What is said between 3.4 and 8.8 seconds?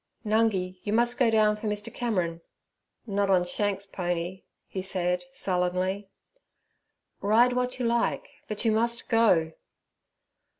Shanks's pony' he said sullenly. 'Ride what you like, but you